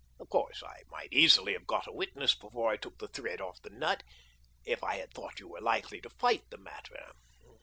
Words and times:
Of 0.19 0.29
course 0.29 0.63
I 0.63 0.81
might 0.89 1.13
easily 1.13 1.53
have 1.53 1.67
got 1.67 1.85
a 1.85 1.91
witness 1.91 2.33
before 2.33 2.71
I 2.71 2.75
took 2.77 2.97
the 2.97 3.07
thread 3.07 3.39
off 3.39 3.61
the 3.61 3.69
nut, 3.69 4.01
if 4.65 4.83
I 4.83 4.95
had 4.95 5.13
thought 5.13 5.39
you 5.39 5.47
were 5.47 5.61
likely 5.61 6.01
to 6.01 6.09
fight 6.09 6.49
the 6.49 6.57
matter. 6.57 7.11